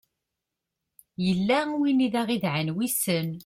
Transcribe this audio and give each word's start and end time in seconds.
yella 1.25 1.59
win 1.79 2.05
i 2.05 2.07
aɣ-d-idɛan 2.19 2.69
wissen 2.75 3.29